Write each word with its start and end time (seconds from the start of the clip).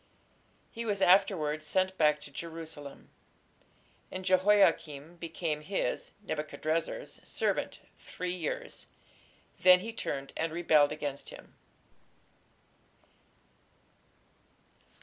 He 0.71 0.83
was 0.83 0.99
afterwards 0.99 1.67
sent 1.67 1.95
back 1.95 2.19
to 2.21 2.31
Jerusalem. 2.31 3.11
"And 4.09 4.25
Jehoiakim 4.25 5.17
became 5.17 5.61
his 5.61 6.13
(Nebuchadrezzar's) 6.23 7.21
servant 7.23 7.81
three 7.99 8.33
years: 8.33 8.87
then 9.59 9.81
he 9.81 9.93
turned 9.93 10.33
and 10.35 10.51
rebelled 10.51 10.91
against 10.91 11.29
him." 11.29 11.53